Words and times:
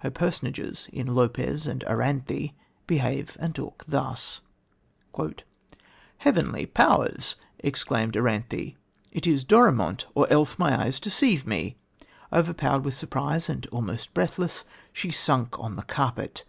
Her 0.00 0.10
personages, 0.10 0.88
in 0.92 1.06
Lopez 1.06 1.68
and 1.68 1.84
Aranthe, 1.86 2.52
behave 2.88 3.36
and 3.38 3.54
talk 3.54 3.84
thus: 3.86 4.40
"Heavenly 6.16 6.66
powers!" 6.66 7.36
exclaimed 7.60 8.16
Aranthe, 8.16 8.74
"it 9.12 9.24
is 9.28 9.44
Dorimont, 9.44 10.06
or 10.16 10.28
else 10.32 10.58
my 10.58 10.82
eyes 10.82 10.98
deceive 10.98 11.46
me!" 11.46 11.76
Overpowered 12.32 12.84
with 12.84 12.94
surprise 12.94 13.48
and 13.48 13.66
almost 13.68 14.12
breathless, 14.14 14.64
she 14.92 15.12
sunk 15.12 15.56
on 15.60 15.76
the 15.76 15.82
carpet. 15.84 16.44